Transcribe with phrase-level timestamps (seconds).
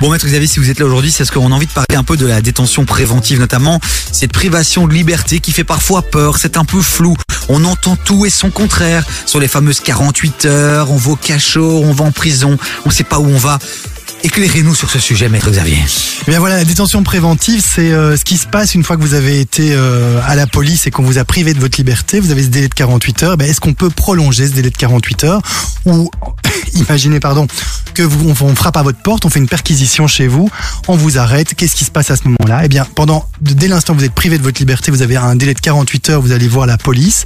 [0.00, 1.94] Bon, maître Xavier, si vous êtes là aujourd'hui, c'est parce qu'on a envie de parler
[1.94, 3.80] un peu de la détention préventive, notamment
[4.12, 7.18] cette privation de liberté qui fait parfois peur, c'est un peu flou.
[7.50, 11.82] On entend tout et son contraire sur les fameuses 48 heures, on va au cachot,
[11.84, 13.58] on va en prison, on sait pas où on va.
[14.22, 15.78] Éclairez-nous sur ce sujet, maître Xavier.
[16.26, 19.02] Eh bien voilà, la détention préventive, c'est euh, ce qui se passe une fois que
[19.02, 22.20] vous avez été euh, à la police et qu'on vous a privé de votre liberté.
[22.20, 23.36] Vous avez ce délai de 48 heures.
[23.36, 25.42] Ben, Est-ce qu'on peut prolonger ce délai de 48 heures
[25.86, 26.10] Ou
[26.74, 27.46] imaginez, pardon,
[28.04, 30.50] on frappe à votre porte, on fait une perquisition chez vous,
[30.88, 31.54] on vous arrête.
[31.54, 32.64] Qu'est-ce qui se passe à ce moment-là?
[32.64, 35.36] Eh bien, pendant dès l'instant où vous êtes privé de votre liberté, vous avez un
[35.36, 36.20] délai de 48 heures.
[36.20, 37.24] Vous allez voir la police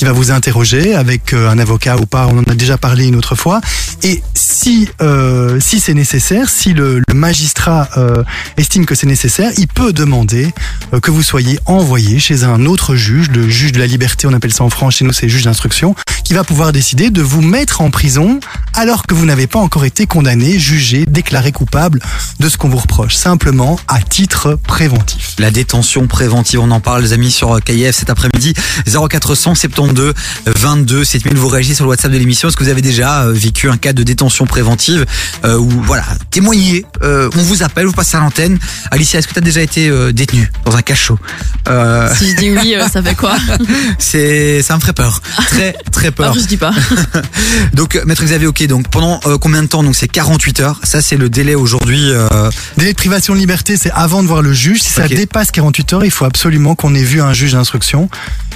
[0.00, 2.26] qui va vous interroger avec euh, un avocat ou pas.
[2.26, 3.60] On en a déjà parlé une autre fois.
[4.02, 8.24] Et si euh, si c'est nécessaire, si le, magistrat euh,
[8.56, 10.54] estime que c'est nécessaire, il peut demander
[11.02, 14.54] que vous soyez envoyé chez un autre juge, le juge de la liberté, on appelle
[14.54, 17.82] ça en France, chez nous c'est juge d'instruction, qui va pouvoir décider de vous mettre
[17.82, 18.40] en prison
[18.72, 22.00] alors que vous n'avez pas encore été condamné, jugé, déclaré coupable
[22.38, 25.34] de ce qu'on vous reproche, simplement à titre préventif.
[25.38, 28.54] La détention préventive, on en parle, les amis, sur KIF cet après-midi.
[29.94, 30.14] 0472
[30.46, 31.36] 22 7000.
[31.36, 32.48] Vous réagissez sur le WhatsApp de l'émission.
[32.48, 35.04] Est-ce que vous avez déjà euh, vécu un cas de détention préventive
[35.44, 36.84] euh, ou voilà, témoignez.
[37.02, 38.58] Euh, on vous appelle, vous passez à l'antenne.
[38.90, 41.18] Alicia, est-ce que tu as déjà été euh, détenue dans un cachot
[41.68, 43.36] euh, Si je dis oui, euh, ça fait quoi
[43.98, 46.26] C'est, ça me ferait peur, très très peur.
[46.26, 46.72] Alors je dis pas.
[47.74, 48.66] Donc, maître Xavier, ok.
[48.66, 50.80] Donc pendant euh, combien de temps Donc c'est 48 heures.
[50.84, 52.10] Ça c'est le délai aujourd'hui.
[52.10, 54.80] euh, Délai de privation de liberté, c'est avant de voir le juge.
[54.82, 58.08] Si ça dépasse 48 heures, il faut absolument qu'on ait vu un juge d'instruction.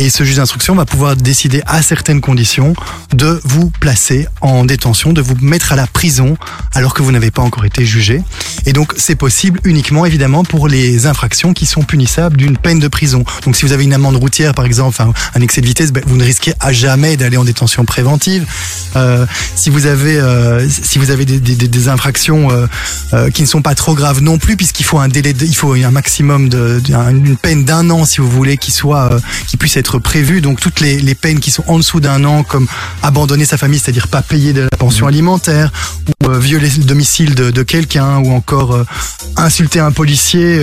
[0.00, 2.74] Et ce juge d'instruction va pouvoir décider à certaines conditions
[3.14, 6.36] de vous placer en détention, de vous mettre à la prison
[6.74, 8.22] alors que vous n'avez pas encore été jugé.
[8.66, 12.88] Et donc c'est possible uniquement évidemment pour les infractions qui sont punissables d'une peine de
[12.88, 13.24] prison.
[13.44, 15.00] Donc si vous avez une amende routière par exemple,
[15.34, 18.46] un excès de vitesse, ben, vous ne risquez à jamais d'aller en détention préventive.
[18.96, 22.48] Euh, si vous avez euh, si vous avez des, infractions
[23.12, 25.72] euh, qui ne sont pas trop graves non plus, puisqu'il faut un délai, il faut
[25.74, 29.10] un maximum de, de- un- une peine d'un an si vous voulez qui soit
[29.46, 30.40] qui puisse être prévue.
[30.40, 32.66] Donc toutes les, les peines qui sont en dessous d'un an, comme
[33.02, 35.72] abandonner sa famille, c'est-à-dire pas payer de la pension alimentaire,
[36.06, 38.84] ou euh, violer le domicile de, de quelqu'un, ou encore euh,
[39.36, 40.60] insulter un policier.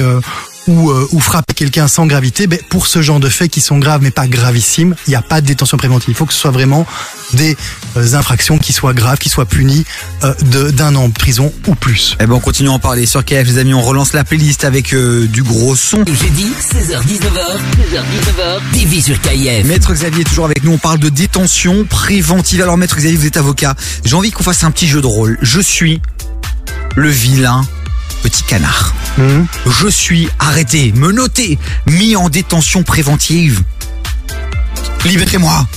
[0.67, 3.77] Ou, euh, ou frapper quelqu'un sans gravité, ben, pour ce genre de faits qui sont
[3.77, 6.09] graves mais pas gravissimes, il n'y a pas de détention préventive.
[6.09, 6.85] Il faut que ce soit vraiment
[7.33, 7.57] des
[7.97, 9.85] euh, infractions qui soient graves, qui soient punies
[10.23, 10.33] euh,
[10.71, 12.17] d'un an de prison ou plus.
[12.19, 13.73] Eh ben on continue à en parler sur KF les amis.
[13.73, 16.05] On relance la playlist avec euh, du gros son.
[16.05, 17.57] Jeudi, 16h-19h,
[17.93, 19.65] 16h-19h, TV sur KIF.
[19.65, 20.71] Maître Xavier est toujours avec nous.
[20.71, 22.61] On parle de détention préventive.
[22.61, 23.75] Alors, Maître Xavier, vous êtes avocat.
[24.03, 25.37] J'ai envie qu'on fasse un petit jeu de rôle.
[25.41, 26.01] Je suis
[26.95, 27.65] le vilain
[28.25, 28.95] petit canard.
[29.19, 29.45] Mhm.
[29.67, 33.61] Je suis arrêté, menotté, mis en détention préventive.
[35.05, 35.67] Libérez-moi.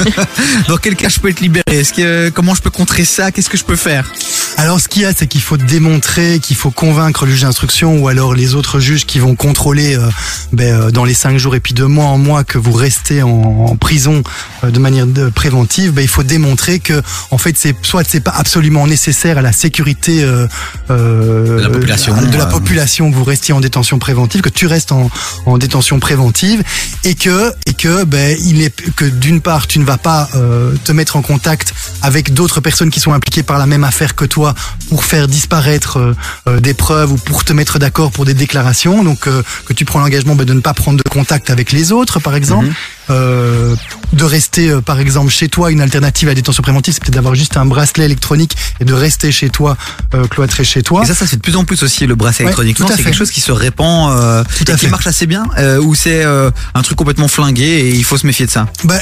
[0.68, 1.64] Dans quel cas je peux être libéré?
[1.66, 3.30] Est-ce que comment je peux contrer ça?
[3.30, 4.10] Qu'est-ce que je peux faire?
[4.58, 7.98] Alors ce qu'il y a, c'est qu'il faut démontrer, qu'il faut convaincre le juge d'instruction
[7.98, 10.08] ou alors les autres juges qui vont contrôler euh,
[10.52, 13.22] ben, euh, dans les cinq jours et puis de mois en mois que vous restez
[13.22, 14.22] en, en prison
[14.62, 15.92] euh, de manière de- préventive.
[15.92, 17.02] Ben, il faut démontrer que
[17.32, 20.46] en fait c'est soit c'est pas absolument nécessaire à la sécurité euh,
[20.90, 24.66] euh, De la population, de la population que vous restiez en détention préventive, que tu
[24.66, 25.10] restes en,
[25.46, 26.62] en détention préventive
[27.04, 30.72] et que et que ben il est que d'une part tu ne vas pas euh,
[30.84, 34.24] te mettre en contact avec d'autres personnes qui sont impliquées par la même affaire que
[34.24, 34.41] toi
[34.88, 36.14] pour faire disparaître euh,
[36.48, 39.84] euh, des preuves ou pour te mettre d'accord pour des déclarations donc euh, que tu
[39.84, 42.72] prends l'engagement ben, de ne pas prendre de contact avec les autres par exemple Mhm.
[43.10, 43.74] euh,
[44.12, 47.14] de rester euh, par exemple chez toi une alternative à la détention préventive c'est peut-être
[47.14, 49.76] d'avoir juste un bracelet électronique et de rester chez toi
[50.14, 52.44] euh, cloîtré chez toi Et ça, ça fait de plus en plus aussi le bracelet
[52.46, 52.78] Ouais, électronique.
[52.88, 53.02] C'est fait.
[53.04, 54.90] quelque chose qui se répand Tout à et qui fait.
[54.90, 55.44] marche assez bien,
[55.80, 58.66] ou c'est un truc complètement flingué et il faut se méfier de ça?
[58.84, 59.00] Ben,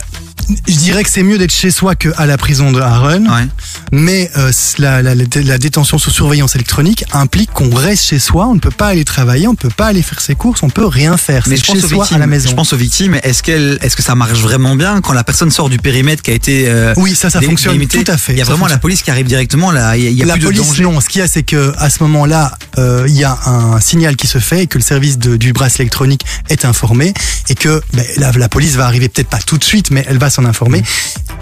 [0.67, 3.29] je dirais que c'est mieux d'être chez soi qu'à la prison de Harren.
[3.29, 3.47] Ouais.
[3.93, 8.55] Mais euh, la, la, la détention sous surveillance électronique implique qu'on reste chez soi, on
[8.55, 10.87] ne peut pas aller travailler, on ne peut pas aller faire ses courses, on peut
[10.87, 11.45] rien faire.
[11.49, 12.17] Mais C'est je pense chez soi victimes.
[12.17, 12.51] à la maison.
[12.51, 13.19] Je pense aux victimes.
[13.23, 16.31] Est-ce qu'elle, est-ce que ça marche vraiment bien quand la personne sort du périmètre qui
[16.31, 18.33] a été euh, Oui, ça, ça fonctionne délimité tout à fait.
[18.33, 19.97] Il y a vraiment la police qui arrive directement là.
[19.97, 20.83] Il y a, la plus police, de danger.
[20.85, 21.01] non.
[21.01, 24.17] Ce qu'il y a, c'est que à ce moment-là, euh, il y a un signal
[24.17, 27.13] qui se fait et que le service de- du bracelet électronique est informé
[27.49, 30.19] et que ben, la, la police va arriver peut-être pas tout de suite, mais elle
[30.19, 30.83] va s'en informer.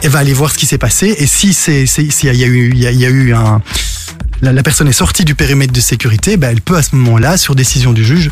[0.03, 2.47] Elle va aller voir ce qui s'est passé et si c'est s'il y, a-
[3.11, 3.61] eu un
[4.41, 7.37] la, la personne est sortie du périmètre de sécurité, ben, elle peut à ce moment-là,
[7.37, 8.31] sur décision du juge,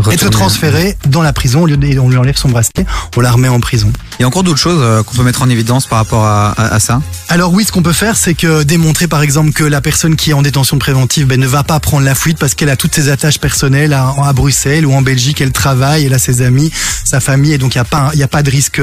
[0.00, 0.30] être Retourner.
[0.30, 1.62] transférée dans la prison.
[1.62, 2.86] Au lieu de, on lui enlève son bracelet,
[3.16, 3.90] on la remet en prison.
[4.18, 6.50] Il y a encore d'autres choses euh, qu'on peut mettre en évidence par rapport à,
[6.52, 7.00] à- à ça?
[7.28, 10.30] Alors oui, ce qu'on peut faire, c'est que démontrer par exemple que la personne qui
[10.30, 12.94] est en détention préventive ben, ne va pas prendre la fuite parce qu'elle a toutes
[12.94, 16.70] ses attaches personnelles à, à Bruxelles ou en Belgique, elle travaille, elle a ses amis,
[17.04, 18.80] sa famille, et donc il n'y a, pas un- il y a pas de risque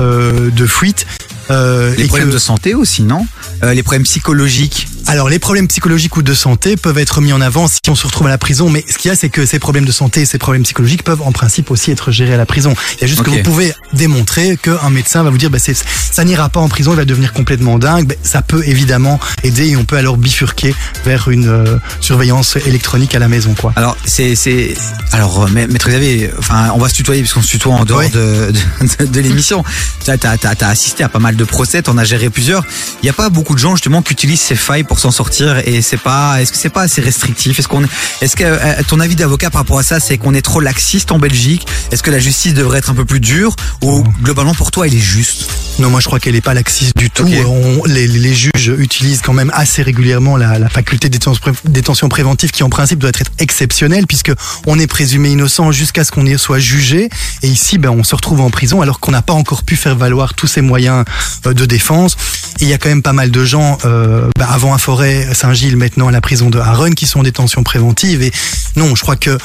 [0.00, 1.06] euh, de fuite.
[1.50, 3.26] Euh, Les et problèmes que- de santé aussi, non?
[3.62, 4.86] Euh, Les problèmes psychologiques.
[5.06, 8.06] Alors les problèmes psychologiques ou de santé peuvent être mis en avant si on se
[8.06, 10.20] retrouve à la prison, mais ce qu'il y a c'est que ces problèmes de santé
[10.20, 12.74] et ces problèmes psychologiques peuvent en principe aussi être gérés à la prison.
[12.96, 15.82] Il y a juste que vous pouvez démontrer qu'un médecin va vous dire bah, c'est-
[16.12, 18.06] ça n'ira pas en prison, il va devenir complètement dingue.
[18.06, 20.74] Ben, ça peut évidemment aider et on peut alors bifurquer
[21.06, 23.54] vers une euh, surveillance électronique à la maison.
[23.58, 23.72] quoi.
[23.76, 24.74] Alors, c'est, c'est,
[25.12, 28.02] alors, euh, ma- maître Xavier, enfin, on va se tutoyer puisqu'on se tutoie en dehors
[28.10, 28.52] de,
[29.00, 29.64] de, de l'émission.
[30.04, 32.62] Tu as, t'as, t'as, t'as assisté à pas mal de procès, t'en as géré plusieurs.
[33.02, 35.58] Il n'y a pas beaucoup de gens, justement, qui utilisent ces failles pour s'en sortir
[35.66, 37.58] et c'est pas, est-ce que c'est pas assez restrictif?
[37.58, 37.88] Est-ce qu'on est,
[38.20, 41.12] est-ce que, euh, ton avis d'avocat par rapport à ça, c'est qu'on est trop laxiste
[41.12, 41.66] en Belgique?
[41.90, 44.94] Est-ce que la justice devrait être un peu plus dure ou globalement pour toi, elle
[44.94, 45.48] est juste?
[45.78, 47.24] Non, moi je crois qu'elle n'est pas laxiste du tout.
[47.46, 51.60] On- les, les juges utilisent quand même assez régulièrement la, la faculté de détention, pré-
[51.68, 54.32] détention préventive qui en principe doit être exceptionnelle puisque
[54.66, 57.08] on est présumé innocent jusqu'à ce qu'on y soit jugé.
[57.42, 59.94] Et ici, ben, on se retrouve en prison alors qu'on n'a pas encore pu faire
[59.96, 61.04] valoir tous ces moyens
[61.46, 62.16] euh, de défense.
[62.60, 65.28] Et il y a quand même pas mal de gens, euh, ben, avant à Forêt,
[65.34, 68.22] Saint-Gilles, maintenant à la prison de Harun, qui sont en détention préventive.
[68.22, 68.32] Et
[68.76, 69.38] non, je crois que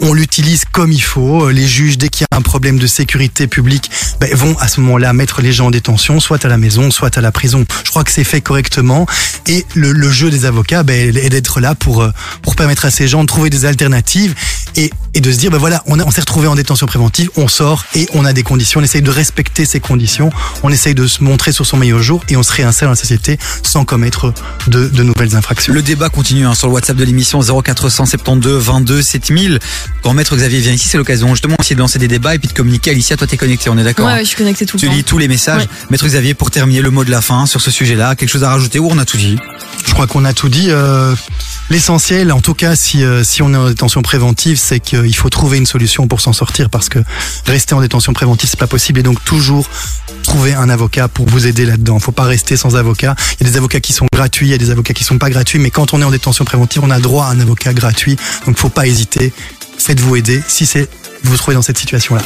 [0.00, 1.50] on, l'utilise comme il faut.
[1.50, 3.90] Les juges, dès qu'il y a un problème de sécurité publique,
[4.20, 7.16] ben, vont à ce moment-là mettre les gens en détention, soit à la maison, soit
[7.16, 7.64] à la prison.
[7.84, 9.06] Je crois que c'est fait correctement.
[9.46, 12.10] Et le, jeu des avocats ben, est d'être là pour, euh,
[12.42, 14.34] pour permettre à ces gens de trouver des alternatives
[14.76, 17.30] et, et de se dire, ben voilà, on, a- on s'est retrouvé en détention préventive,
[17.36, 18.80] on sort et on a des conditions.
[18.80, 20.30] On essaye de respecter ces conditions,
[20.62, 22.96] on essaye de se montrer sur son meilleur jour et on se réinsère dans la
[22.96, 24.32] société sans commettre
[24.68, 25.72] de, de nouvelles infractions.
[25.72, 29.58] Le débat continue hein, sur le WhatsApp de l'émission 0472 22 7000.
[30.02, 32.48] Quand Maître Xavier vient ici, c'est l'occasion justement aussi de lancer des débats et puis
[32.48, 32.90] de communiquer.
[32.90, 34.80] Alicia, toi t'es connecté, on est d'accord Ouais, hein ouais, je suis connectée tout le
[34.80, 34.92] Tu temps.
[34.94, 35.62] lis tous les messages.
[35.62, 35.68] Ouais.
[35.90, 38.50] Maître Xavier, pour terminer le mot de la fin sur ce sujet-là, quelque chose à
[38.50, 39.36] rajouter ou on a tout dit?
[39.86, 40.66] Je crois qu'on a tout dit.
[40.70, 41.14] Euh,
[41.70, 45.30] L'essentiel, en tout cas, si, euh, si on est en détention préventive, c'est qu'il faut
[45.30, 46.98] trouver une solution pour s'en sortir parce que
[47.46, 49.68] rester en détention préventive, c'est pas possible et donc toujours
[50.24, 52.00] trouver un avocat pour vous aider là-dedans.
[52.00, 53.14] Faut pas rester sans avocat.
[53.38, 55.18] Il y a des avocats qui sont gratuits, il y a des avocats qui sont
[55.18, 57.72] pas gratuits, mais quand on est en détention préventive, on a droit à un avocat
[57.72, 58.16] gratuit.
[58.46, 59.32] Donc faut pas hésiter.
[59.78, 60.88] Faites-vous aider si c'est
[61.22, 62.22] vous vous trouvez dans cette situation-là.